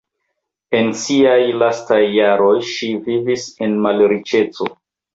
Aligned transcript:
En 0.79 0.89
siaj 1.01 1.35
lastaj 1.65 2.01
jaroj 2.15 2.57
ŝi 2.73 2.93
vivis 3.07 3.49
en 3.69 3.81
malriĉeco. 3.89 4.77